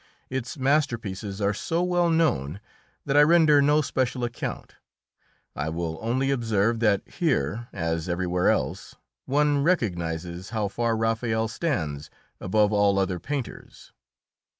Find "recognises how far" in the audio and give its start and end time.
9.61-10.97